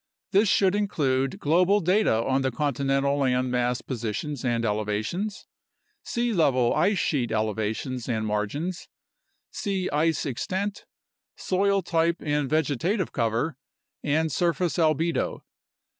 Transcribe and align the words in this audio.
This 0.31 0.49
should 0.49 0.73
include 0.73 1.39
global 1.39 1.79
data 1.79 2.23
on 2.23 2.41
the 2.41 2.49
continental 2.49 3.19
land 3.19 3.51
mass 3.51 3.81
positions 3.83 4.43
and 4.43 4.65
elevations, 4.65 5.45
sea 6.01 6.33
level 6.33 6.73
ice 6.73 6.97
sheet 6.97 7.31
elevations 7.31 8.09
and 8.09 8.25
margins, 8.25 8.87
sea 9.51 9.91
ice 9.91 10.25
extent, 10.25 10.85
soil 11.35 11.83
type 11.83 12.17
and 12.19 12.49
vegeta 12.49 12.97
tive 12.97 13.11
cover, 13.11 13.57
and 14.01 14.31
surface 14.31 14.79
albedo. 14.79 15.43